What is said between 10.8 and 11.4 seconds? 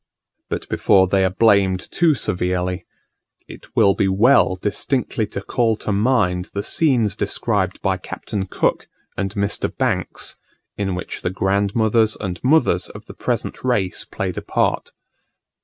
which the